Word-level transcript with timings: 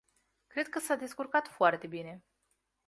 Cred 0.47 0.67
că 0.67 0.79
s-a 0.79 0.95
descurcat 0.95 1.47
foarte 1.47 1.87
bine. 1.87 2.23